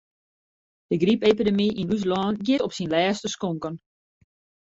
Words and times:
De 0.91 0.95
grypepidemy 1.03 1.67
yn 1.81 1.91
ús 1.95 2.03
lân 2.11 2.35
giet 2.45 2.65
op 2.65 2.71
syn 2.75 2.91
lêste 2.93 3.27
skonken. 3.35 3.75